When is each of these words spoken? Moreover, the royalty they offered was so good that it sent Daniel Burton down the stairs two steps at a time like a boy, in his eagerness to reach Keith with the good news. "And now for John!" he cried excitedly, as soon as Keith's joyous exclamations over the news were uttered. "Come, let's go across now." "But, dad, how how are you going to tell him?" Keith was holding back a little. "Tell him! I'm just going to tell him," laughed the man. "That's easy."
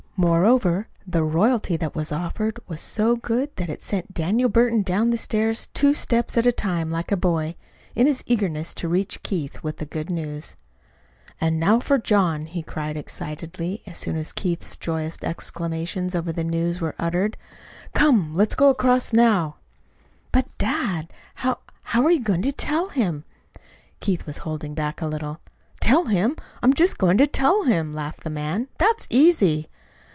Moreover, 0.17 0.87
the 1.07 1.23
royalty 1.23 1.77
they 1.77 1.87
offered 2.11 2.59
was 2.67 2.79
so 2.79 3.15
good 3.15 3.55
that 3.55 3.71
it 3.71 3.81
sent 3.81 4.13
Daniel 4.13 4.49
Burton 4.49 4.83
down 4.83 5.09
the 5.09 5.17
stairs 5.17 5.65
two 5.73 5.95
steps 5.95 6.37
at 6.37 6.45
a 6.45 6.51
time 6.51 6.91
like 6.91 7.11
a 7.11 7.17
boy, 7.17 7.55
in 7.95 8.05
his 8.05 8.21
eagerness 8.27 8.71
to 8.75 8.87
reach 8.87 9.23
Keith 9.23 9.63
with 9.63 9.77
the 9.77 9.85
good 9.87 10.11
news. 10.11 10.55
"And 11.39 11.59
now 11.59 11.79
for 11.79 11.97
John!" 11.97 12.45
he 12.45 12.61
cried 12.61 12.97
excitedly, 12.97 13.81
as 13.87 13.97
soon 13.97 14.15
as 14.15 14.31
Keith's 14.31 14.77
joyous 14.77 15.17
exclamations 15.23 16.13
over 16.13 16.31
the 16.31 16.43
news 16.43 16.79
were 16.79 16.93
uttered. 16.99 17.35
"Come, 17.95 18.35
let's 18.35 18.53
go 18.53 18.69
across 18.69 19.13
now." 19.13 19.55
"But, 20.31 20.55
dad, 20.59 21.11
how 21.33 21.61
how 21.81 22.03
are 22.03 22.11
you 22.11 22.21
going 22.23 22.43
to 22.43 22.51
tell 22.51 22.89
him?" 22.89 23.23
Keith 23.99 24.27
was 24.27 24.39
holding 24.45 24.75
back 24.75 25.01
a 25.01 25.07
little. 25.07 25.39
"Tell 25.79 26.05
him! 26.05 26.35
I'm 26.61 26.75
just 26.75 26.99
going 26.99 27.17
to 27.17 27.25
tell 27.25 27.63
him," 27.63 27.95
laughed 27.95 28.23
the 28.23 28.29
man. 28.29 28.67
"That's 28.77 29.07
easy." 29.09 29.67